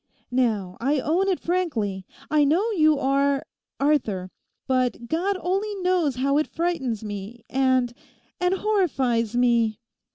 [0.31, 4.31] Now, I own it frankly, I know you are—Arthur.
[4.65, 9.77] But God only knows how it frightens me, and—and—horrifies me.